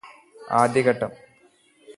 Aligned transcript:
ആദ്യ 0.53 0.81
ഘട്ടം 0.81 1.11